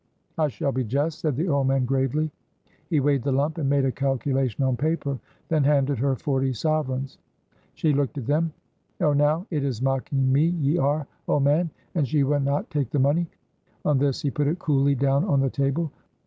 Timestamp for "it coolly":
14.47-14.95